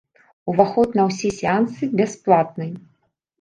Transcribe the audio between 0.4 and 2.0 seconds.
Уваход на ўсе сеансы